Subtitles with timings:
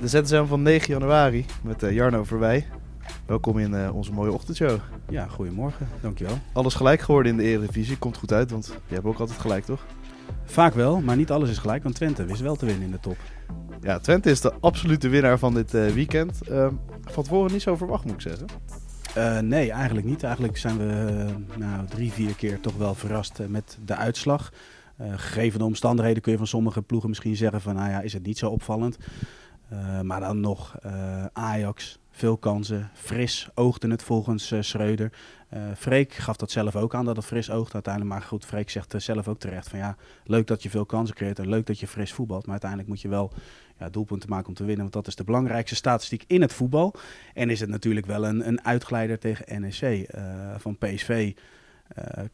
[0.00, 2.66] De ZSM van 9 januari met uh, Jarno voorbij.
[3.26, 4.78] Welkom in uh, onze mooie ochtendshow.
[5.08, 5.88] Ja, goedemorgen.
[6.00, 6.38] Dankjewel.
[6.52, 7.98] Alles gelijk geworden in de Eredivisie.
[7.98, 9.86] Komt goed uit, want je hebt ook altijd gelijk, toch?
[10.44, 13.00] Vaak wel, maar niet alles is gelijk, want Twente wist wel te winnen in de
[13.00, 13.16] top.
[13.80, 16.40] Ja, Twente is de absolute winnaar van dit uh, weekend.
[16.50, 16.68] Uh,
[17.04, 18.46] van tevoren niet zo verwacht, moet ik zeggen.
[19.16, 20.22] Uh, nee, eigenlijk niet.
[20.22, 21.24] Eigenlijk zijn we
[21.56, 24.52] nou, drie, vier keer toch wel verrast met de uitslag.
[24.98, 28.26] Gegeven de omstandigheden kun je van sommige ploegen misschien zeggen van, nou ja, is het
[28.26, 28.98] niet zo opvallend.
[30.02, 30.78] maar dan nog
[31.32, 32.90] Ajax, veel kansen.
[32.94, 35.12] Fris oogde het volgens Schreuder.
[35.54, 38.14] Uh, Freek gaf dat zelf ook aan dat het fris oogt uiteindelijk.
[38.14, 41.38] Maar goed, Freek zegt zelf ook terecht van ja, leuk dat je veel kansen creëert
[41.38, 42.42] en leuk dat je fris voetbalt.
[42.42, 43.32] Maar uiteindelijk moet je wel
[43.78, 44.82] ja, doelpunten maken om te winnen.
[44.82, 46.94] Want dat is de belangrijkste statistiek in het voetbal.
[47.34, 50.08] En is het natuurlijk wel een, een uitgeleider tegen NEC.
[50.58, 51.34] van PSV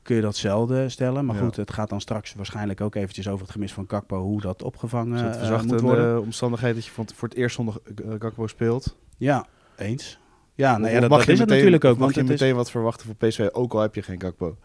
[0.02, 1.24] kun je datzelfde stellen.
[1.24, 4.20] Maar goed, het gaat dan straks waarschijnlijk ook eventjes over het gemis van Kakpo.
[4.22, 6.14] Hoe dat opgevangen het moet worden.
[6.14, 7.74] de omstandigheid dat je voor het eerst zonder
[8.18, 8.96] Kakpo speelt.
[9.16, 10.18] Ja, eens.
[10.54, 11.98] Ja, nou ja, dat, dat is het natuurlijk ook.
[11.98, 14.56] Mag je meteen wat verwachten voor PSV, ook al heb je geen Gakpo?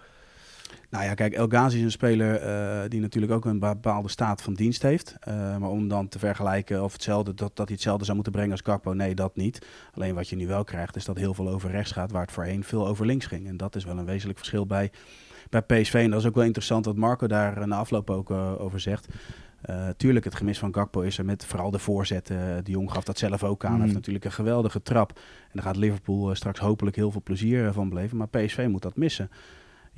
[0.89, 4.42] Nou ja, kijk, El Ghazi is een speler uh, die natuurlijk ook een bepaalde staat
[4.42, 5.16] van dienst heeft.
[5.28, 8.52] Uh, maar om dan te vergelijken of hetzelfde, dat, dat hij hetzelfde zou moeten brengen
[8.52, 9.66] als Gakpo, nee, dat niet.
[9.94, 12.31] Alleen wat je nu wel krijgt, is dat heel veel over rechts gaat, waar het
[12.31, 13.48] voorheen veel over links ging.
[13.48, 14.92] En dat is wel een wezenlijk verschil bij,
[15.50, 15.94] bij PSV.
[15.94, 19.08] En dat is ook wel interessant wat Marco daar na afloop ook uh, over zegt.
[19.70, 22.36] Uh, tuurlijk, het gemis van Gakpo is er met vooral de voorzetten.
[22.38, 23.72] Uh, de Jong gaf dat zelf ook aan.
[23.72, 25.11] Hij heeft natuurlijk een geweldige trap.
[25.17, 28.17] En daar gaat Liverpool uh, straks hopelijk heel veel plezier van beleven.
[28.17, 29.30] Maar PSV moet dat missen.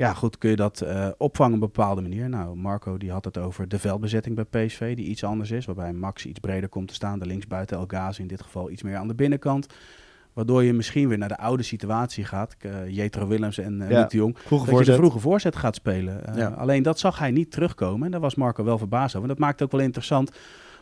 [0.01, 0.85] Ja, goed, kun je dat
[1.17, 2.29] opvangen op een bepaalde manier?
[2.29, 5.65] Nou, Marco die had het over de veldbezetting bij PSV, die iets anders is.
[5.65, 7.19] Waarbij Max iets breder komt te staan.
[7.19, 9.67] De linksbuiten El Ghazi in dit geval iets meer aan de binnenkant.
[10.33, 12.55] Waardoor je misschien weer naar de oude situatie gaat.
[12.65, 14.33] Uh, Jetro Willems en uh, ja, de Jong.
[14.33, 14.77] Dat voorzet.
[14.77, 16.21] je de vroege voorzet gaat spelen.
[16.29, 16.47] Uh, ja.
[16.47, 18.05] Alleen dat zag hij niet terugkomen.
[18.05, 19.29] En daar was Marco wel verbaasd over.
[19.29, 20.31] En dat maakt ook wel interessant.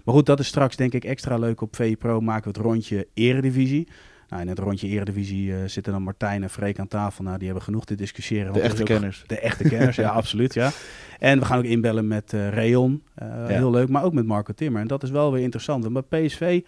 [0.03, 2.21] Maar goed, dat is straks denk ik extra leuk op VE Pro.
[2.21, 3.87] Maken we het rondje Eredivisie.
[4.29, 7.23] Nou, in het rondje Eredivisie uh, zitten dan Martijn en Freek aan tafel.
[7.23, 8.53] Nou, die hebben genoeg te discussiëren.
[8.53, 9.23] De echte kenners.
[9.27, 10.53] De echte kenners, ja, absoluut.
[10.53, 10.71] Ja.
[11.19, 13.03] En we gaan ook inbellen met uh, Rayon.
[13.15, 13.45] Ja.
[13.45, 14.81] Heel leuk, maar ook met Marco Timmer.
[14.81, 15.85] En dat is wel weer interessant.
[15.85, 16.61] En bij PSV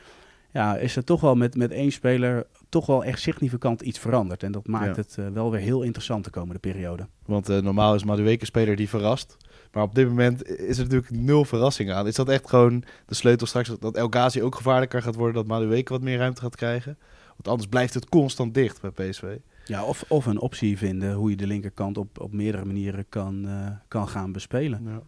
[0.51, 4.43] ja, is er toch wel met, met één speler toch wel echt significant iets veranderd.
[4.43, 7.07] En dat maakt het uh, wel weer heel interessant de komende periode.
[7.25, 9.37] Want uh, normaal is Madueke speler die verrast.
[9.71, 12.07] Maar op dit moment is er natuurlijk nul verrassing aan.
[12.07, 15.47] Is dat echt gewoon de sleutel straks dat El Ghazi ook gevaarlijker gaat worden, dat
[15.47, 16.97] Madueke wat meer ruimte gaat krijgen?
[17.41, 19.37] Want anders blijft het constant dicht bij PSV.
[19.65, 23.45] Ja, of, of een optie vinden hoe je de linkerkant op, op meerdere manieren kan,
[23.45, 24.83] uh, kan gaan bespelen.
[24.85, 25.01] Ja.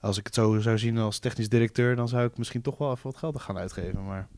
[0.00, 2.90] Als ik het zo zou zien als technisch directeur, dan zou ik misschien toch wel
[2.90, 4.04] even wat geld gaan uitgeven.
[4.04, 4.28] Maar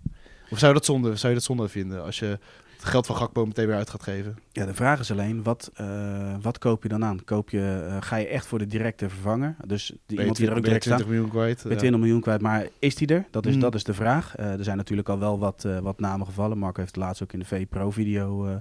[0.51, 2.39] of zou je dat zonde, zou je dat zonde vinden als je
[2.79, 4.39] het geld van Gakpo meteen weer uit gaat geven?
[4.53, 7.25] Ja, de vraag is alleen, wat, uh, wat koop je dan aan?
[7.25, 9.57] Koop je, uh, ga je echt voor de directe vervanger?
[9.67, 11.65] Dus die, iemand die er ook direct 20 miljoen kwijt.
[11.65, 13.27] Met 20 miljoen kwijt, maar is die er?
[13.31, 13.61] Dat is, mm.
[13.61, 14.39] dat is de vraag.
[14.39, 16.59] Uh, er zijn natuurlijk al wel wat, wat namen gevallen.
[16.59, 18.61] Marco heeft laatst ook in de V-Pro-video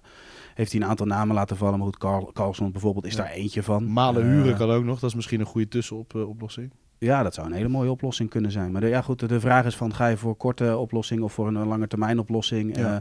[0.57, 1.77] heeft hij een aantal namen laten vallen.
[1.77, 3.23] Maar goed, Carl, Carlson bijvoorbeeld is ja.
[3.23, 3.91] daar eentje van.
[3.91, 4.99] Malen huren kan ook nog.
[4.99, 6.71] Dat is misschien een goede tussenoplossing.
[6.97, 8.71] Ja, dat zou een hele mooie oplossing kunnen zijn.
[8.71, 11.47] Maar de, ja, goed, de vraag is van ga je voor korte oplossing of voor
[11.47, 12.77] een lange termijn oplossing?
[12.77, 12.93] Ja.
[12.93, 12.97] Uh,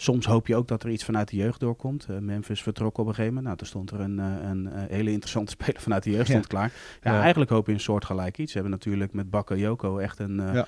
[0.00, 2.06] soms hoop je ook dat er iets vanuit de jeugd doorkomt.
[2.10, 3.44] Uh, Memphis vertrok op een gegeven moment.
[3.44, 6.72] Nou, toen stond er een, uh, een hele interessante speler vanuit de jeugd stond klaar.
[7.02, 8.52] Ja, ja, eigenlijk hoop je een soort gelijk iets.
[8.52, 10.66] Ze hebben natuurlijk met Bakka Joko echt een, ja.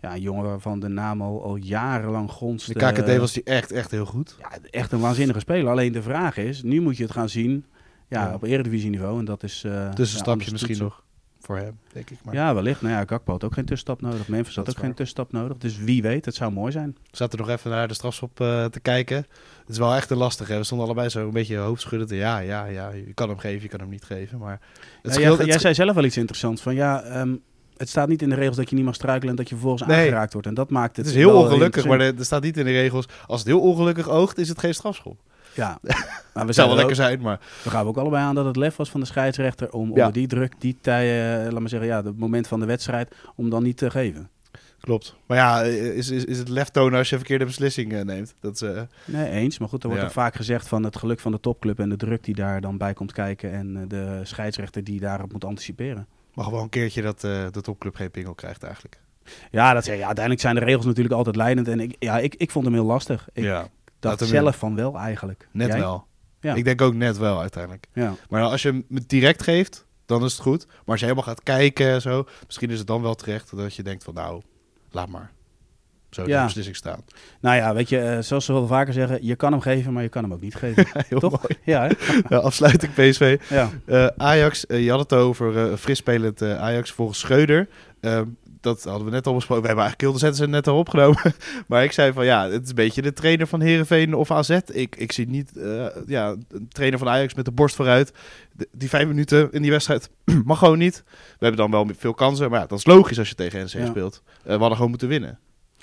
[0.00, 0.14] ja.
[0.14, 2.66] een jongen waarvan de naam al, al jarenlang gonst.
[2.66, 4.36] De KKD was die echt, echt heel goed.
[4.38, 5.70] Ja, echt een waanzinnige speler.
[5.70, 7.64] Alleen de vraag is, nu moet je het gaan zien
[8.08, 9.18] ja, op eredivisie niveau.
[9.18, 9.66] En dat is...
[9.94, 11.04] Tussenstapje misschien nog
[11.40, 12.18] voor hem, denk ik.
[12.24, 12.34] Maar.
[12.34, 12.82] Ja, wellicht.
[12.82, 14.28] Nou ja, Gakpo had ook geen tussenstap nodig.
[14.28, 15.56] Memphis had ook geen tussenstap nodig.
[15.56, 16.96] Dus wie weet, het zou mooi zijn.
[17.10, 19.16] We zaten nog even naar de strafschop uh, te kijken.
[19.16, 20.56] Het is wel echt een lastige.
[20.56, 22.10] We stonden allebei zo een beetje hoofdschuddend.
[22.10, 22.90] Ja, ja, ja.
[22.90, 24.38] Je kan hem geven, je kan hem niet geven.
[24.38, 24.60] Maar
[25.02, 26.62] het ja, jij, jij zei zelf wel iets interessants.
[26.62, 27.42] Van ja, um,
[27.76, 29.88] het staat niet in de regels dat je niet mag struikelen en dat je vervolgens
[29.88, 29.98] nee.
[29.98, 30.48] aangeraakt wordt.
[30.48, 31.06] En dat maakt het.
[31.06, 33.06] Het is heel ongelukkig, maar er staat niet in de regels.
[33.26, 35.20] Als het heel ongelukkig oogt, is het geen strafschop.
[35.60, 35.78] Ja,
[36.34, 37.40] maar we zou wel lekker zijn, maar...
[37.62, 40.26] We gaan ook allebei aan dat het lef was van de scheidsrechter om onder die
[40.26, 43.62] druk, die tijden, uh, laat maar zeggen, ja, het moment van de wedstrijd, om dan
[43.62, 44.30] niet te geven.
[44.80, 45.16] Klopt.
[45.26, 48.34] Maar ja, is, is, is het lef tonen als je verkeerde beslissing uh, neemt?
[48.40, 48.80] Dat is, uh...
[49.04, 49.58] Nee, eens.
[49.58, 50.08] Maar goed, er wordt ja.
[50.08, 52.76] ook vaak gezegd van het geluk van de topclub en de druk die daar dan
[52.76, 56.06] bij komt kijken en uh, de scheidsrechter die daarop moet anticiperen.
[56.34, 59.00] Mag wel een keertje dat de topclub geen pingel krijgt eigenlijk.
[59.50, 61.68] Ja, dat, ja, uiteindelijk zijn de regels natuurlijk altijd leidend.
[61.68, 63.28] En ik, ja, ik, ik vond hem heel lastig.
[63.32, 63.68] Ik, ja
[64.00, 65.48] dacht zelf van wel eigenlijk.
[65.52, 65.78] Net Jij?
[65.78, 66.06] wel.
[66.40, 66.54] Ja.
[66.54, 67.86] Ik denk ook net wel uiteindelijk.
[67.92, 68.14] Ja.
[68.28, 70.66] Maar als je hem direct geeft, dan is het goed.
[70.66, 73.74] Maar als je helemaal gaat kijken en zo, misschien is het dan wel terecht dat
[73.74, 74.42] je denkt van nou,
[74.90, 75.30] laat maar.
[76.10, 76.38] Zo ja.
[76.38, 77.04] de beslissing staan.
[77.40, 80.02] Nou ja, weet je, uh, zoals ze wel vaker zeggen, je kan hem geven, maar
[80.02, 80.86] je kan hem ook niet geven.
[80.92, 81.42] Heel Toch?
[81.42, 81.58] Mooi.
[81.64, 81.90] Ja,
[82.28, 83.40] ja, afsluiting PSV.
[83.48, 83.70] Ja.
[83.86, 87.68] Uh, Ajax, uh, je had het over fris spelend Ajax volgens Schreuder.
[88.60, 89.62] Dat hadden we net al besproken.
[89.62, 91.34] We hebben eigenlijk heel de zetten net al opgenomen.
[91.68, 94.58] maar ik zei van ja, het is een beetje de trainer van Herenveen of AZ.
[94.66, 98.12] Ik, ik zie niet uh, ja, een trainer van Ajax met de borst vooruit.
[98.72, 100.10] die vijf minuten in die wedstrijd
[100.44, 101.02] mag gewoon niet.
[101.06, 103.86] We hebben dan wel veel kansen, maar ja, dat is logisch als je tegen NEC
[103.86, 104.22] speelt.
[104.24, 105.38] Uh, we hadden gewoon moeten winnen.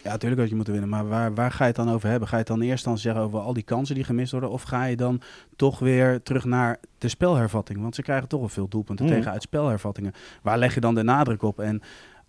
[0.08, 0.92] Ja, natuurlijk had je moeten winnen.
[0.92, 2.28] Maar waar, waar ga je het dan over hebben?
[2.28, 4.50] Ga je het dan eerst dan zeggen over al die kansen die gemist worden?
[4.50, 5.22] Of ga je dan
[5.56, 7.82] toch weer terug naar de spelhervatting?
[7.82, 9.12] Want ze krijgen toch wel veel doelpunten mm.
[9.12, 10.14] tegen uit spelhervattingen.
[10.42, 11.60] Waar leg je dan de nadruk op?
[11.60, 11.82] En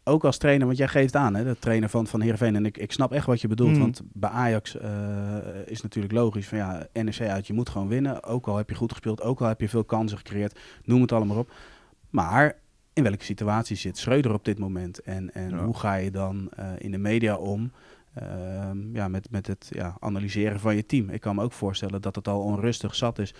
[0.08, 2.56] ook als trainer, want jij geeft aan, hè, de trainer van, van Heerenveen.
[2.56, 3.72] En ik, ik snap echt wat je bedoelt.
[3.72, 3.78] Mm.
[3.78, 4.82] Want bij Ajax uh,
[5.66, 8.24] is natuurlijk logisch van ja, NEC uit, je moet gewoon winnen.
[8.24, 10.58] Ook al heb je goed gespeeld, ook al heb je veel kansen gecreëerd.
[10.84, 11.52] Noem het allemaal op.
[12.10, 12.56] Maar
[12.92, 15.00] in welke situatie zit Schreuder op dit moment?
[15.02, 17.72] En, en hoe ga je dan uh, in de media om
[18.22, 21.10] uh, ja, met, met het ja, analyseren van je team?
[21.10, 23.34] Ik kan me ook voorstellen dat het al onrustig zat is.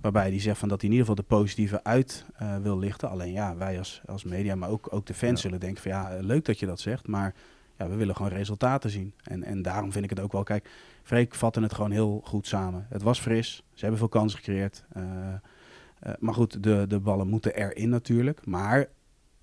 [0.00, 3.10] Waarbij hij zegt van dat hij in ieder geval de positieve uit uh, wil lichten.
[3.10, 5.36] Alleen ja, wij als, als media, maar ook, ook de fans ja.
[5.36, 7.06] zullen denken van ja, leuk dat je dat zegt.
[7.06, 7.34] Maar
[7.78, 9.14] ja, we willen gewoon resultaten zien.
[9.22, 10.70] En, en daarom vind ik het ook wel, kijk,
[11.02, 12.86] Freek vatte het gewoon heel goed samen.
[12.88, 14.84] Het was fris, ze hebben veel kansen gecreëerd.
[14.96, 18.46] Uh, uh, maar goed, de, de ballen moeten erin natuurlijk.
[18.46, 18.86] Maar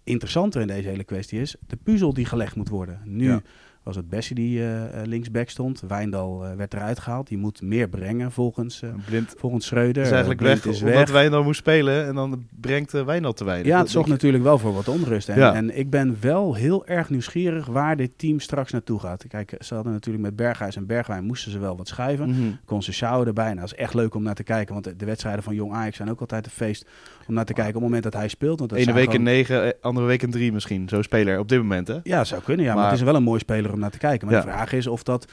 [0.04, 3.02] interessanter in deze hele kwestie is de puzzel die gelegd moet worden.
[3.04, 3.42] Nu ja
[3.86, 5.84] was het Bessie die uh, linksback stond.
[5.88, 7.28] Wijndal uh, werd eruit gehaald.
[7.28, 10.04] Die moet meer brengen volgens, uh, Blind volgens Schreuder.
[10.04, 11.12] is eigenlijk Blind weg, is omdat weg.
[11.12, 12.06] Wijndal moest spelen.
[12.06, 13.68] En dan brengt Wijndal te weinig.
[13.68, 15.30] Ja, het zorgt natuurlijk wel voor wat onrust.
[15.30, 15.54] En, ja.
[15.54, 19.26] en ik ben wel heel erg nieuwsgierig waar dit team straks naartoe gaat.
[19.28, 22.28] Kijk, ze hadden natuurlijk met Berghuis en Bergwijn moesten ze wel wat schuiven.
[22.28, 22.60] Mm -hmm.
[22.66, 23.46] Kon ze erbij.
[23.46, 24.74] Nou, dat is echt leuk om naar te kijken.
[24.74, 26.88] Want de, de wedstrijden van Jong Ajax zijn ook altijd een feest
[27.28, 28.60] om naar te kijken op het moment dat hij speelt.
[28.60, 29.20] Want dat Ene week gewoon...
[29.20, 30.90] in negen, andere week in drie misschien.
[30.90, 32.00] Zo'n speler op dit moment, hè?
[32.04, 32.66] Ja, zou kunnen.
[32.66, 34.28] Ja, maar, maar het is wel een mooi speler om naar te kijken.
[34.28, 35.32] Maar de vraag is of dat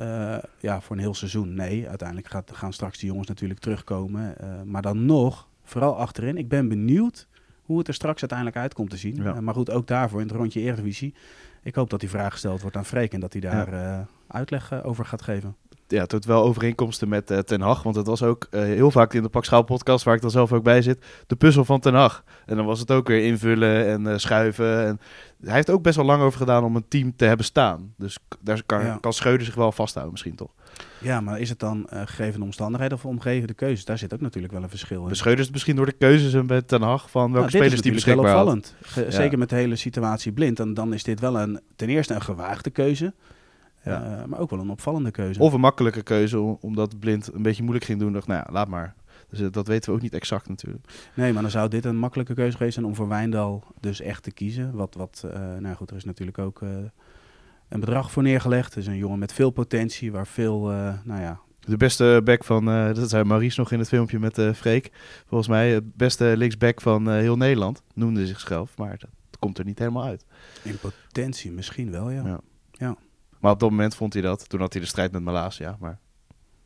[0.00, 1.54] uh, ja, voor een heel seizoen...
[1.54, 4.34] Nee, uiteindelijk gaat, gaan straks die jongens natuurlijk terugkomen.
[4.40, 6.36] Uh, maar dan nog, vooral achterin.
[6.36, 7.26] Ik ben benieuwd
[7.62, 9.14] hoe het er straks uiteindelijk uit komt te zien.
[9.14, 9.34] Ja.
[9.34, 11.14] Uh, maar goed, ook daarvoor in het rondje Eredivisie.
[11.62, 14.06] Ik hoop dat die vraag gesteld wordt aan Freek en dat hij daar ja.
[14.26, 15.56] uitleg over gaat geven
[15.94, 17.82] ja, tot wel overeenkomsten met uh, Ten Hag.
[17.82, 20.30] Want het was ook uh, heel vaak in de Pak Schaal podcast, waar ik dan
[20.30, 22.24] zelf ook bij zit, de puzzel van Ten Hag.
[22.46, 24.86] En dan was het ook weer invullen en uh, schuiven.
[24.86, 25.00] En
[25.40, 27.94] hij heeft ook best wel lang over gedaan om een team te hebben staan.
[27.96, 28.98] Dus daar kan, ja.
[29.00, 30.50] kan Schreuder zich wel vasthouden misschien toch.
[30.98, 33.84] Ja, maar is het dan gegeven de omstandigheden of omgeven de keuzes?
[33.84, 35.38] Daar zit ook natuurlijk wel een verschil in.
[35.38, 38.56] Is misschien door de keuzes en met Ten Hag van welke nou, spelers die beschikbaar.
[39.08, 40.60] Zeker met de hele situatie blind.
[40.60, 43.14] En dan is dit wel een, ten eerste een gewaagde keuze.
[43.84, 44.18] Ja.
[44.18, 45.40] Uh, maar ook wel een opvallende keuze.
[45.40, 48.12] Of een makkelijke keuze, omdat Blind een beetje moeilijk ging doen.
[48.12, 48.94] Dacht, nou ja, laat maar.
[49.28, 51.10] Dus uh, dat weten we ook niet exact natuurlijk.
[51.14, 54.22] Nee, maar dan zou dit een makkelijke keuze geweest zijn om voor Wijndal dus echt
[54.22, 54.74] te kiezen.
[54.74, 56.60] Wat, wat uh, nou goed, er is natuurlijk ook
[57.68, 58.74] een bedrag voor neergelegd.
[58.74, 60.60] Het is een jongen met veel potentie, waar veel,
[61.04, 61.40] nou ja...
[61.60, 64.90] De beste back van, dat zei Maurice nog in het filmpje met Freek.
[65.26, 67.82] Volgens mij het beste linksback van heel Nederland.
[67.94, 70.24] Noemde zichzelf, maar dat komt er niet helemaal uit.
[70.62, 72.22] In potentie misschien wel, ja.
[72.24, 72.40] ja.
[73.44, 74.48] Maar op dat moment vond hij dat.
[74.48, 75.76] Toen had hij de strijd met Malasia.
[75.80, 75.98] Maar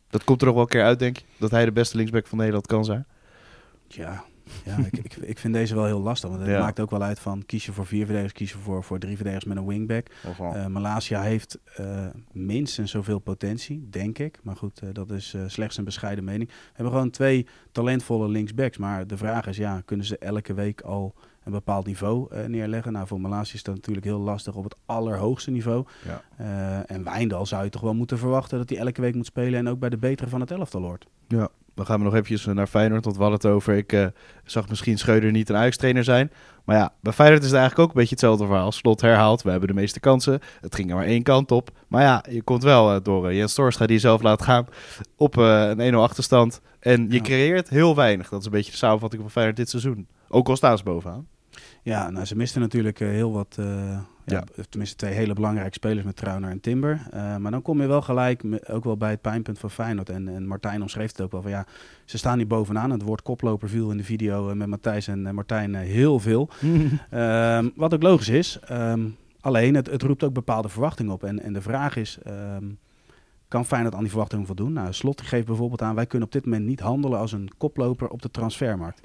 [0.08, 1.25] dat komt er nog wel een keer uit, denk ik.
[1.38, 3.06] Dat hij de beste linksback van Nederland kan zijn.
[3.88, 4.25] Ja,
[4.64, 6.28] ja ik, ik, ik vind deze wel heel lastig.
[6.30, 6.60] Want het ja.
[6.60, 9.14] maakt ook wel uit van kies je voor vier verdedigers, kies je voor, voor drie
[9.14, 10.06] verdedigers met een wingback.
[10.40, 14.38] Uh, Malasia heeft uh, minstens zoveel potentie, denk ik.
[14.42, 16.48] Maar goed, uh, dat is slechts een bescheiden mening.
[16.50, 18.76] We hebben gewoon twee talentvolle linksbacks.
[18.76, 21.14] Maar de vraag is, ja, kunnen ze elke week al
[21.48, 22.92] een bepaald niveau uh, neerleggen.
[22.92, 25.84] Nou, voor Malasia is dat natuurlijk heel lastig op het allerhoogste niveau.
[26.04, 26.22] Ja.
[26.40, 29.58] Uh, en Wijndal zou je toch wel moeten verwachten dat hij elke week moet spelen
[29.58, 31.06] en ook bij de betere van het elftal hoort.
[31.28, 33.74] Ja, dan gaan we nog eventjes naar Feyenoord, want we hadden het over.
[33.76, 34.06] Ik uh,
[34.44, 36.31] zag misschien Schreuder niet een Ajax-trainer zijn.
[36.64, 38.72] Maar ja, bij Feyenoord is het eigenlijk ook een beetje hetzelfde verhaal.
[38.72, 40.40] Slot herhaalt, we hebben de meeste kansen.
[40.60, 41.70] Het ging er maar één kant op.
[41.88, 44.67] Maar ja, je komt wel door Jens Torstra die zelf laat gaan
[45.17, 46.60] op een 1-0 achterstand.
[46.81, 47.22] En je ja.
[47.22, 48.28] creëert heel weinig.
[48.28, 50.08] Dat is een beetje de samenvatting van Feyenoord dit seizoen.
[50.28, 51.26] Ook al staan ze bovenaan.
[51.88, 54.02] Ja, nou, ze misten natuurlijk uh, heel wat, uh, ja.
[54.24, 54.44] ja.
[54.68, 57.00] tenminste twee hele belangrijke spelers met Trauner en Timber.
[57.14, 60.08] Uh, maar dan kom je wel gelijk, ook wel bij het pijnpunt van Feyenoord.
[60.08, 61.66] En, en Martijn omschreef het ook wel van ja,
[62.04, 62.90] ze staan niet bovenaan.
[62.90, 66.48] Het woord koploper viel in de video met Matthijs en Martijn heel veel.
[67.14, 68.58] um, wat ook logisch is.
[68.70, 71.24] Um, alleen, het, het, roept ook bepaalde verwachtingen op.
[71.24, 72.18] En, en de vraag is...
[72.56, 72.78] Um,
[73.48, 74.72] kan Feyenoord aan die verwachtingen voldoen?
[74.72, 75.94] Nou, Slot geeft bijvoorbeeld aan...
[75.94, 79.00] wij kunnen op dit moment niet handelen als een koploper op de transfermarkt.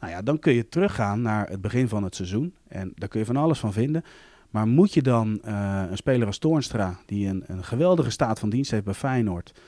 [0.00, 2.54] Nou ja, dan kun je teruggaan naar het begin van het seizoen.
[2.68, 4.04] En daar kun je van alles van vinden.
[4.50, 8.50] Maar moet je dan uh, een speler als Toornstra, die een, een, geweldige staat van
[8.50, 9.60] dienst heeft bij Feyenoord,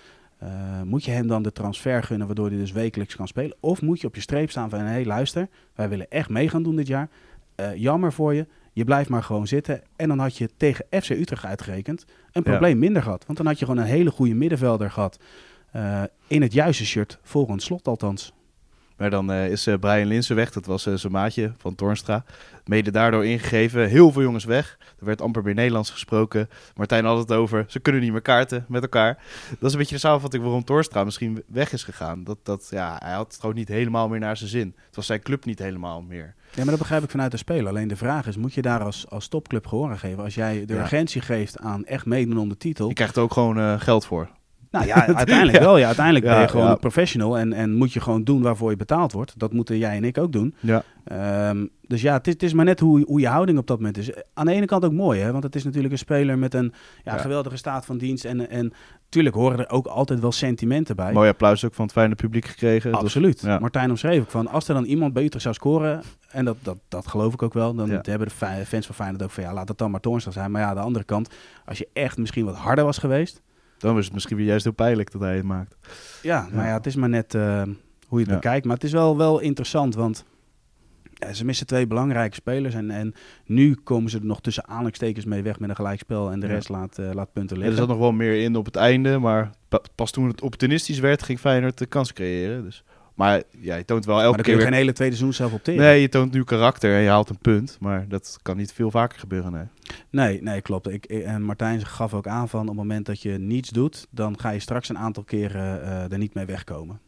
[0.43, 0.49] uh,
[0.85, 3.57] moet je hem dan de transfer gunnen waardoor hij dus wekelijks kan spelen?
[3.61, 6.49] Of moet je op je streep staan van, hé hey, luister, wij willen echt mee
[6.49, 7.09] gaan doen dit jaar.
[7.57, 9.83] Uh, jammer voor je, je blijft maar gewoon zitten.
[9.97, 12.79] En dan had je tegen FC Utrecht uitgerekend een probleem ja.
[12.79, 13.27] minder gehad.
[13.27, 15.19] Want dan had je gewoon een hele goede middenvelder gehad
[16.27, 18.33] in het juiste shirt, volgens slot althans.
[19.01, 20.51] Maar dan eh, is eh, Brian Linsen weg.
[20.53, 22.25] Dat was eh, zijn maatje van Tornstra.
[22.65, 23.89] Mede daardoor ingegeven.
[23.89, 24.79] Heel veel jongens weg.
[24.99, 26.49] Er werd amper weer Nederlands gesproken.
[26.77, 27.65] Martijn had het over.
[27.69, 29.19] Ze kunnen niet meer kaarten met elkaar.
[29.51, 32.25] Dat is een beetje de samenvatting waarom Tornstra misschien weg is gegaan.
[32.25, 34.75] Dat, dat, ja, hij had het gewoon niet helemaal meer naar zijn zin.
[34.87, 36.35] Het was zijn club niet helemaal meer.
[36.51, 37.69] Ja, maar dat begrijp ik vanuit de speler.
[37.69, 40.25] Alleen de vraag is, moet je daar als, als topclub gehoor aan geven?
[40.25, 40.81] Als jij de Ja.
[40.81, 42.89] urgentie geeft aan echt meedoen om de titel.
[42.89, 44.29] Je krijgt er ook gewoon geld voor.
[44.71, 45.65] Nou ja, uiteindelijk Ja.
[45.65, 45.77] wel.
[45.79, 46.73] Ja, uiteindelijk ben je gewoon ja.
[46.73, 49.39] een professional en, en moet je gewoon doen waarvoor je betaald wordt.
[49.39, 50.55] Dat moeten jij en ik ook doen.
[50.61, 50.83] Ja.
[51.05, 53.77] Ehm, dus ja, het is, het is maar net hoe, hoe je houding op dat
[53.77, 54.11] moment is.
[54.35, 55.33] Aan de ene kant ook mooi, hè?
[55.33, 56.73] want het is natuurlijk een speler met een
[57.05, 58.25] ja, geweldige staat van dienst.
[58.25, 58.73] En, en
[59.09, 61.13] tuurlijk horen er ook altijd wel sentimenten bij.
[61.13, 62.91] Mooi applaus ook van het fijne publiek gekregen.
[62.93, 63.43] Dat was- Absoluut.
[63.61, 66.79] Martijn omschreef ook van, als er dan iemand bij Utrecht zou scoren, en dat, dat,
[66.89, 69.53] dat geloof ik ook wel, dan hebben de fa- fans van Feyenoord ook van, ja,
[69.53, 70.51] laat het dan maar Toornstra zijn.
[70.51, 71.35] Maar ja, aan de andere kant,
[71.65, 73.43] als je echt misschien wat harder was geweest,
[73.81, 75.77] Dan is het misschien weer juist heel pijnlijk dat hij het maakt.
[76.23, 77.63] Ja, maar ja, het is maar net eh,
[78.07, 78.65] hoe je het bekijkt.
[78.67, 80.25] Maar het is wel, wel interessant, want
[81.15, 82.75] ja, ze missen twee belangrijke spelers.
[82.75, 83.15] En, en
[83.47, 86.31] nu komen ze er nog tussen aanhalingstekens mee weg met een gelijkspel.
[86.31, 86.53] En de Ja.
[86.53, 87.87] rest laat, eh, laat punten Ja, er liggen.
[87.87, 91.23] zat nog wel meer in op het einde, maar pa- pas toen het opportunistisch werd,
[91.23, 92.63] ging Feyenoord de kans creëren.
[92.65, 92.85] Dus.
[93.15, 94.67] Maar ja, je toont wel maar elke dan kun keer je weer...
[94.69, 95.81] geen hele tweede seizoen zelf opteren.
[95.81, 98.91] Nee, je toont nu karakter en je haalt een punt, maar dat kan niet veel
[98.91, 99.65] vaker gebeuren, nee.
[100.11, 100.89] Nee, nee, klopt.
[100.89, 104.41] Ik, en Martijn gaf ook aan van op het moment dat je niets doet, dan
[104.41, 107.01] ga je straks een aantal keren eh, er niet mee wegkomen.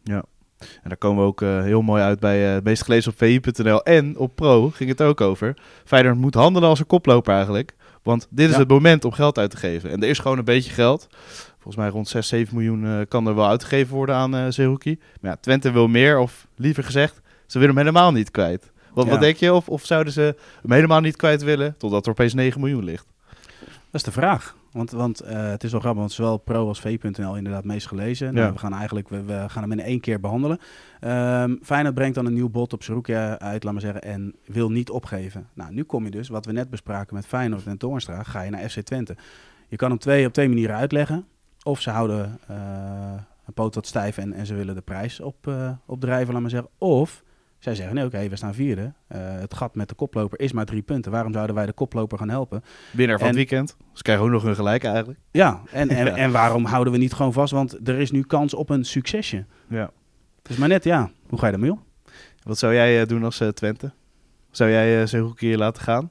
[0.59, 3.83] En daar komen we ook eh, heel mooi uit bij eh, meest gelezen op vi.nl
[3.83, 5.57] en op Pro ging het ook over.
[5.85, 8.59] Feyenoord moet handelen als een koploper eigenlijk, want dit is Ja.
[8.61, 9.91] het moment om geld uit te geven.
[9.91, 11.07] En er is gewoon een beetje geld.
[11.53, 14.99] Volgens mij rond 6, 7 miljoen kan er wel uitgegeven worden aan Zerouki.
[15.21, 18.72] Maar ja, Twente wil meer, of liever gezegd, ze willen hem helemaal niet kwijt.
[18.95, 19.53] Wat, denk je?
[19.53, 23.07] Of, of zouden ze hem helemaal niet kwijt willen, totdat er opeens 9 miljoen ligt?
[23.61, 24.57] Dat is de vraag.
[24.73, 28.27] Want, want eh, het is wel grappig, want zowel pro als v.nl inderdaad meest gelezen.
[28.27, 28.33] Ja.
[28.33, 30.59] Nou, we gaan eigenlijk we, we gaan hem in één keer behandelen.
[31.01, 34.71] Ehm Feyenoord brengt dan een nieuw bod op Zeroukia uit, laat maar zeggen, en wil
[34.71, 35.49] niet opgeven.
[35.55, 38.51] Nou, nu kom je dus, wat we net bespraken met Feyenoord en Toornstra, ga je
[38.51, 39.17] naar FC Twente.
[39.69, 41.27] Je kan hem twee, op twee manieren uitleggen.
[41.63, 42.57] Of ze houden eh,
[43.47, 46.51] een poot wat stijf en, en ze willen de prijs op, eh, opdrijven, laat maar
[46.51, 46.71] zeggen.
[46.79, 47.23] Of
[47.63, 48.93] zij zeggen, nee oké, we staan vierde.
[49.07, 51.13] Eh, het gat met de koploper is maar drie punten.
[51.13, 52.63] Waarom zouden wij de koploper gaan helpen?
[52.93, 53.77] Winnaar van En- het weekend.
[53.93, 55.19] Ze krijgen ook nog een gelijk eigenlijk.
[55.31, 56.17] Ja, en, en, Ja.
[56.17, 57.53] en waarom houden we niet gewoon vast?
[57.53, 59.45] Want er is nu kans op een succesje.
[59.69, 59.91] Ja.
[60.43, 61.83] Dus maar net, ja, hoe ga je daarmee om?
[62.43, 63.93] Wat zou jij eh, doen als eh, Twente?
[64.51, 66.11] Zou jij eh Zerouki hier laten gaan?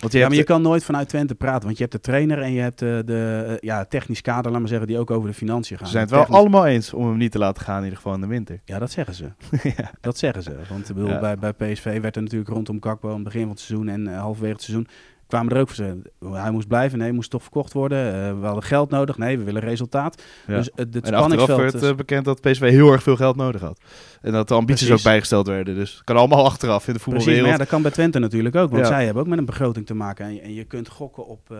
[0.00, 1.64] Want je Ja, maar je kan nooit vanuit Twente praten.
[1.64, 4.60] Want je hebt de trainer en je hebt de, de eh, ja, technisch kader, laat
[4.60, 5.86] maar zeggen, die ook over de financiën gaan.
[5.86, 7.96] Ze zijn het wel Technisch- allemaal eens om hem niet te laten gaan, in ieder
[7.96, 8.60] geval in de winter.
[8.64, 9.24] Ja, dat zeggen ze.
[9.76, 9.90] ja.
[10.00, 10.56] Dat zeggen ze.
[10.68, 11.20] Want ik bedoel, Ja.
[11.36, 14.08] bij, bij PSV werd er natuurlijk rondom Kakpo aan het begin van het seizoen en
[14.08, 14.86] eh, halverwege het seizoen
[15.26, 16.02] kwamen er ook voor ze.
[16.30, 18.14] Hij moest blijven, nee, moest toch verkocht worden.
[18.14, 20.22] Eh, we hadden geld nodig, nee, we willen resultaat.
[20.46, 20.56] Ja.
[20.56, 21.60] Dus het, het en spanningsveld...
[21.60, 23.80] werd is- eh, bekend dat PSV heel erg veel geld nodig had.
[24.22, 25.04] En dat de ambities Precies.
[25.06, 25.74] ook bijgesteld werden.
[25.74, 27.52] Dus het kan allemaal achteraf in de Precies, maar voetbalwereld.
[27.52, 28.70] ja, dat kan bij Twente natuurlijk ook.
[28.70, 28.88] Want Ja.
[28.88, 30.24] zij hebben ook met een begroting te maken.
[30.26, 31.56] En je, en je kunt gokken op, eh,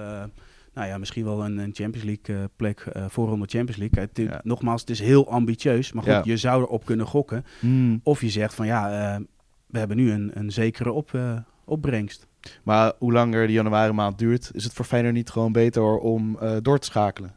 [0.74, 4.00] nou ja, misschien wel een, een Champions League eh, plek, eh voorronde Champions League.
[4.02, 4.40] Het, Ja.
[4.44, 5.92] Nogmaals, het is heel ambitieus.
[5.92, 7.44] Maar goed, je zou erop kunnen gokken.
[7.60, 8.00] Hmm.
[8.02, 9.20] Of je zegt van ja, eh,
[9.66, 12.26] we hebben nu een, een zekere op, eh, opbrengst.
[12.62, 16.38] Maar hoe langer de januari maand duurt, is het voor Feyenoord niet gewoon beter om
[16.38, 17.34] eh, door te schakelen.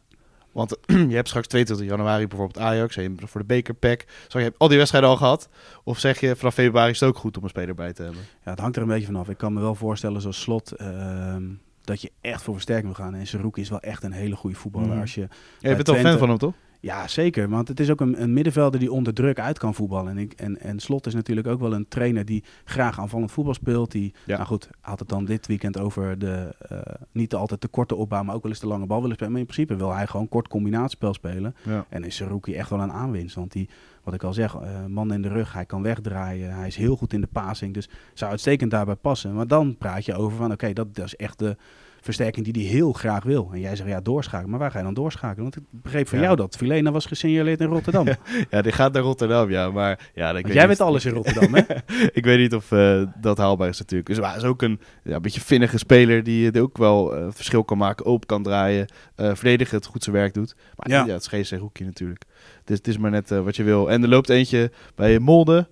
[0.51, 0.78] Want
[1.12, 4.06] je hebt straks 22 januari bijvoorbeeld Ajax, en voor de bekerpack.
[4.28, 5.50] Zo, je hebt al die wedstrijden al gehad.
[5.84, 8.22] Of zeg je vanaf februari is het ook goed om een speler bij te hebben?
[8.44, 9.30] Ja, het hangt er een beetje vanaf.
[9.30, 10.72] Ik kan me wel voorstellen zoals slot...
[10.72, 11.44] ehm,
[11.82, 13.16] dat je echt voor versterking wil gaan.
[13.16, 14.89] En Seruki is wel echt een hele goede voetballer.
[14.89, 15.00] Mhm.
[15.00, 15.22] Als je,
[15.60, 16.54] Ja, je bent wel fan van hem, toch?
[16.81, 17.50] Ja, zeker.
[17.50, 20.12] Want het is ook een, een middenvelder die onder druk uit kan voetballen.
[20.12, 23.53] En, ik, en, en Slot is natuurlijk ook wel een trainer die graag aanvallend voetbal
[23.53, 23.91] speelt.
[23.91, 24.36] Die, Ja.
[24.36, 26.77] nou goed, had het dan dit weekend over de eh,
[27.12, 29.31] niet altijd de korte opbouw, maar ook wel eens de lange bal willen spelen.
[29.31, 31.55] Maar in principe wil hij gewoon kort combinatiespel spelen.
[31.63, 31.86] Ja.
[31.89, 33.36] En is Seruki echt wel een aanwinst.
[33.36, 33.69] Want die,
[34.03, 36.53] wat ik al zeg, eh, man in de rug, hij kan wegdraaien.
[36.53, 37.74] Hij is heel goed in de passing.
[37.74, 39.33] Dus zou uitstekend daarbij passen.
[39.33, 41.55] Maar dan praat je over van, oké, dat, dat is echt de
[42.01, 43.50] versterking die hij heel graag wil.
[43.53, 44.50] En jij zegt, ja, doorschakelen.
[44.50, 45.41] Maar waar ga je dan doorschakelen?
[45.44, 46.24] Want ik begreep van Ja.
[46.24, 48.08] jou dat Filena was gesignaleerd in Rotterdam.
[48.50, 49.72] Ja, die gaat naar Rotterdam, ja.
[49.72, 51.62] Maar ja, ik weet jij weet alles in Rotterdam, hè?
[52.20, 54.10] ik weet niet of eh, dat haalbaar is natuurlijk.
[54.10, 57.27] Dus hij is ook een ja, een beetje vinnige speler die het ook wel eh,
[57.29, 60.56] verschil kan maken, open kan draaien, verdedigen, het goed zijn werk doet.
[60.75, 61.13] Maar ja, Ja.
[61.13, 62.24] het is geen Zerouki natuurlijk.
[62.63, 63.91] Dus het is maar net wat je wil.
[63.91, 65.68] En er loopt eentje bij Molde,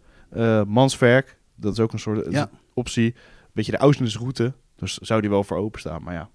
[0.67, 1.38] Mansverk.
[1.55, 3.15] Dat is ook een soort optie.
[3.53, 4.53] Beetje de Auschwitz-route.
[4.77, 6.03] Dus zou die wel voor openstaan.
[6.03, 6.29] Maar ja,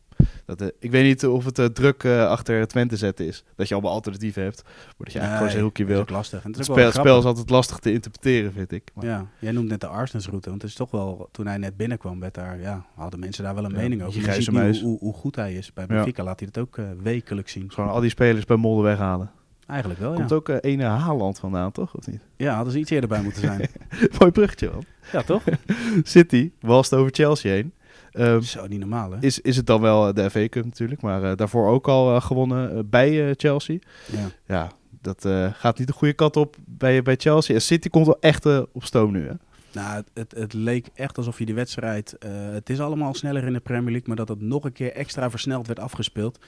[0.44, 3.44] dat, eh, ik weet niet of het eh, druk eh, achter Twente zetten is.
[3.56, 4.62] Dat je allemaal alternatieven hebt.
[4.64, 6.00] Maar dat je eigenlijk gewoon dat is wil.
[6.00, 6.44] ook lastig.
[6.44, 8.90] En het Het is spel, wel het spel is altijd lastig te interpreteren, vind ik.
[8.94, 10.48] Maar, Ja, jij noemt net de Arsensroute.
[10.50, 13.54] Want het is toch wel, toen hij net binnenkwam, werd daar, ja, hadden mensen daar
[13.54, 14.20] wel een Ja, mening over.
[14.20, 15.72] Je ziet nu hoe, hoe, goed hij is.
[15.72, 15.94] Bij Ja.
[15.94, 17.72] Benfica laat hij het ook wekelijks zien.
[17.72, 19.30] Gewoon al die spelers bij Molde weghalen.
[19.66, 20.16] Eigenlijk wel, ja.
[20.16, 21.94] Komt ook ene Haaland vandaan, toch?
[21.96, 22.20] Of niet?
[22.36, 23.68] Ja, hadden ze iets eerder bij moeten zijn.
[24.18, 24.84] Mooi bruggetje, man.
[25.12, 25.42] ja, toch?
[26.02, 27.72] City walst over Chelsea heen.
[28.12, 29.16] Ehm, Zo, niet normaal, hè?
[29.20, 32.14] is, is het dan wel eh, de FA Cup natuurlijk, maar eh, daarvoor ook al
[32.14, 33.78] eh, gewonnen bij Chelsea.
[34.12, 34.28] Ja.
[34.46, 37.54] Ja, dat gaat niet de goede kant op bij, bij Chelsea.
[37.54, 39.34] En City komt wel echt op stoom nu, hè?
[39.72, 42.16] Nou, het, het, leek echt alsof je die wedstrijd...
[42.52, 45.30] het is allemaal sneller in de Premier League, maar dat het nog een keer extra
[45.30, 46.38] versneld werd afgespeeld.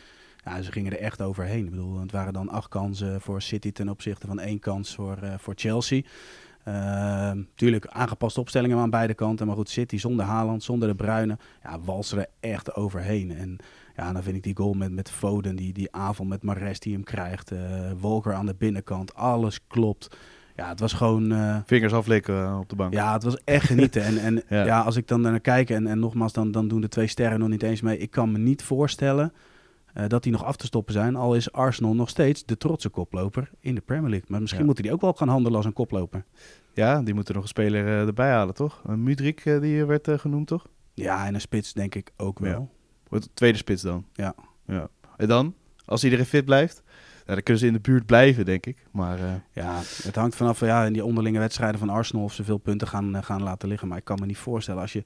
[0.44, 1.64] Ja, ze gingen er echt overheen.
[1.64, 5.18] Ik bedoel, het waren dan acht kansen voor City ten opzichte van één kans voor,
[5.38, 6.02] voor Chelsea.
[6.64, 9.47] Ehm, tuurlijk, aangepaste opstellingen aan beide kanten.
[9.47, 11.38] Maar goed, City zonder Haaland, zonder de Bruyne.
[11.62, 11.78] Ja,
[12.12, 13.30] er echt overheen.
[13.37, 13.56] En
[13.97, 16.92] ja, dan vind ik die goal met, met Foden, die, die avond met Mares die
[16.92, 17.50] hem krijgt.
[17.50, 17.59] eh
[18.00, 20.16] Wolker aan de binnenkant, alles klopt.
[20.56, 21.33] Ja, het was gewoon...
[21.33, 22.92] eh, Vingers aflikken eh, op de bank.
[22.92, 24.02] ja, het was echt genieten.
[24.02, 24.64] En, en Ja.
[24.64, 24.80] ja.
[24.80, 27.49] als ik dan naar kijk, en, en nogmaals, dan, dan doen de twee sterren nog
[27.49, 27.99] niet eens mee.
[27.99, 29.33] Ik kan me niet voorstellen
[29.94, 31.16] eh, dat die nog af te stoppen zijn.
[31.16, 34.28] Al is Arsenal nog steeds de trotse koploper in de Premier League.
[34.28, 34.66] Maar misschien Ja.
[34.66, 36.24] moeten die ook wel gaan handelen als een koploper.
[36.72, 38.82] Ja, die moeten nog een speler eh, erbij halen, toch?
[38.88, 40.66] Uh, Mudrik, eh, die werd genoemd, toch?
[40.94, 42.70] Ja, en een spits denk ik ook wel.
[43.08, 44.04] Wordt de tweede spits dan.
[44.12, 44.34] Ja.
[44.66, 44.88] ja.
[45.16, 46.82] En dan, als iedereen fit blijft,
[47.26, 48.86] ja, dan kunnen ze in de buurt blijven, denk ik.
[48.92, 49.18] Maar
[49.52, 52.88] Ja, het hangt vanaf ja, in die onderlinge wedstrijden van Arsenal of ze veel punten
[52.88, 53.88] gaan, gaan laten liggen.
[53.88, 55.02] Maar ik kan me niet voorstellen als je...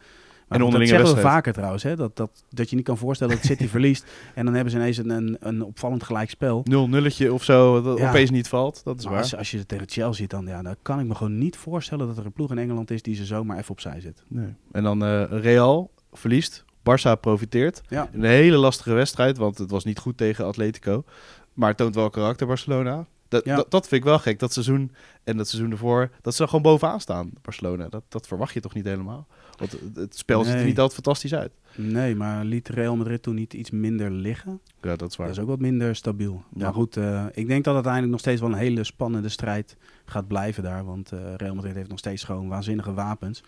[0.48, 2.96] Maar En onderlinge dat zeggen we vaker trouwens, hè, dat, dat, dat je niet kan
[2.98, 4.06] voorstellen dat City verliest.
[4.34, 6.60] En dan hebben ze ineens een, een, een opvallend gelijk spel.
[6.64, 8.08] nul nulletje of zo, dat Ja.
[8.08, 8.80] opeens niet valt.
[8.84, 9.22] Dat is Maar waar.
[9.22, 11.56] als, als je het tegen Chelsea ziet, dan, ja, dan kan ik me gewoon niet
[11.56, 14.22] voorstellen dat er een ploeg in Engeland is die ze zomaar even opzij zet.
[14.28, 14.54] Nee.
[14.72, 16.64] En dan eh, Real verliest.
[16.78, 17.80] Barça profiteert.
[17.88, 21.04] Ja, Een hele lastige wedstrijd, want het was niet goed tegen Atletico.
[21.52, 23.06] Maar het toont wel karakter, Barcelona.
[23.28, 23.56] Dat, Ja.
[23.56, 24.38] dat, dat vind ik wel gek.
[24.38, 24.92] Dat seizoen
[25.24, 27.88] en dat seizoen ervoor, dat ze er gewoon bovenaan staan, Barcelona.
[27.88, 29.26] Dat, dat verwacht je toch niet helemaal?
[29.58, 31.52] Want het, spel ziet er niet altijd fantastisch uit.
[31.76, 34.60] nee, maar liet Real Madrid toen niet iets minder liggen?
[34.82, 35.26] Ja, dat is waar.
[35.26, 36.42] Dat is ook wat minder stabiel.
[36.54, 36.62] Ja.
[36.64, 40.26] Maar goed, eh, ik denk dat uiteindelijk nog steeds wel een hele spannende strijd gaat
[40.28, 40.84] blijven daar.
[40.84, 43.42] Want eh, Real Madrid heeft nog steeds gewoon waanzinnige wapens.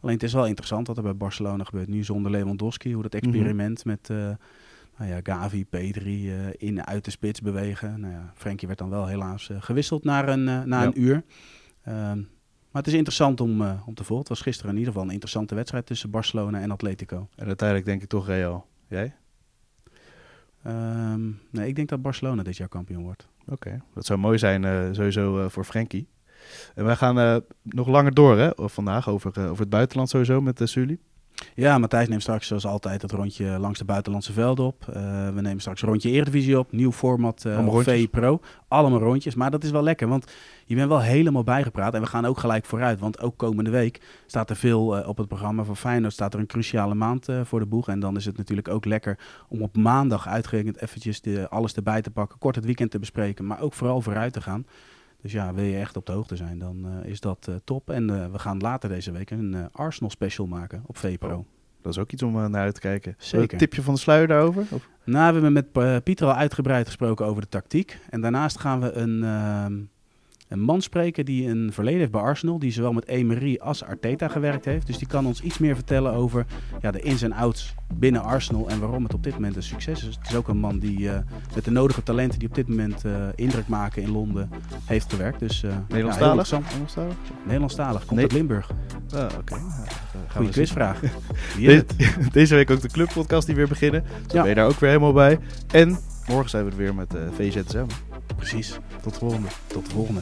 [0.00, 1.88] Alleen het is wel interessant wat er bij Barcelona gebeurt.
[1.88, 4.16] Nu zonder Lewandowski, hoe dat experiment met eh,
[4.98, 8.00] nou ja, Gavi, Pedri eh, in en uit de spits bewegen.
[8.00, 10.86] Nou ja, Frenkie werd dan wel helaas gewisseld na een, eh, na Ja.
[10.86, 11.22] een uur.
[12.76, 14.18] Maar het is interessant om, eh, om te volgen.
[14.18, 17.28] Het was gisteren in ieder geval een interessante wedstrijd tussen Barcelona en Atletico.
[17.36, 18.66] En uiteindelijk denk ik toch Real.
[18.88, 19.14] Jij?
[20.62, 23.28] Ehm, nee, ik denk dat Barcelona dit jaar kampioen wordt.
[23.46, 26.08] Oké, dat zou mooi zijn eh, sowieso eh, voor Frenkie.
[26.74, 30.66] En wij gaan nog langer door hè, vandaag over, over het buitenland sowieso met uh,
[30.66, 30.98] Sully.
[31.54, 34.88] Ja, Matthijs neemt straks zoals altijd het rondje langs de buitenlandse velden op.
[34.88, 34.94] Eh,
[35.34, 36.72] we nemen straks een rondje Eredivisie op.
[36.72, 37.94] Nieuw format uh, op rondjes.
[37.94, 38.40] VI Pro.
[38.68, 39.34] Allemaal rondjes.
[39.34, 40.32] Maar dat is wel lekker, want
[40.68, 41.94] je bent wel helemaal bijgepraat.
[41.94, 45.16] En we gaan ook gelijk vooruit, want ook komende week staat er veel eh, op
[45.16, 45.64] het programma.
[45.64, 47.88] Voor Feyenoord staat er een cruciale maand eh, voor de boeg.
[47.88, 49.18] En dan is het natuurlijk ook lekker
[49.48, 52.38] om op maandag uitgerekend eventjes de, alles erbij te pakken.
[52.38, 54.66] Kort het weekend te bespreken, maar ook vooral vooruit te gaan.
[55.26, 57.90] Dus ja, wil je echt op de hoogte zijn, dan eh, is dat eh, top.
[57.90, 61.36] En eh, we gaan later deze week een Arsenal special maken op VI Pro.
[61.36, 61.46] Oh.
[61.82, 63.14] Dat is ook iets om naar uit te kijken.
[63.18, 63.52] Zeker.
[63.52, 64.62] Een tipje van de sluier daarover?
[64.70, 64.88] Of?
[65.04, 67.98] Nou, we hebben met Pieter al uitgebreid gesproken over de tactiek.
[68.10, 69.66] En daarnaast gaan we een, uh,
[70.48, 72.58] een man spreken die een verleden heeft bij Arsenal.
[72.58, 74.86] Die zowel met Emery als Arteta gewerkt heeft.
[74.86, 76.46] Dus die kan ons iets meer vertellen over
[76.80, 78.68] ja, de ins en outs binnen Arsenal.
[78.68, 80.14] En waarom het op dit moment een succes is.
[80.14, 81.18] Het is ook een man die uh,
[81.54, 84.50] met de nodige talenten die op dit moment uh, indruk maken in Londen
[84.84, 85.38] heeft gewerkt.
[85.38, 86.50] Dus, uh, Nederlandstalig?
[86.50, 87.14] Ja, Nederlandstalig?
[87.44, 87.98] Nederlandstalig.
[87.98, 88.22] Komt nee.
[88.22, 88.70] uit Limburg.
[89.14, 89.34] Oh, Oké.
[89.38, 89.60] Okay.
[90.28, 91.00] Goeie quizvraag.
[91.56, 91.84] Deze,
[92.32, 94.04] deze week ook de clubpodcast die weer beginnen.
[94.22, 94.40] Dus ja.
[94.40, 95.38] ben je daar ook weer helemaal bij.
[95.72, 97.86] En morgen zijn we er weer met VZSM.
[98.36, 98.78] Precies.
[99.02, 99.48] Tot de volgende.
[99.66, 100.20] Tot de volgende.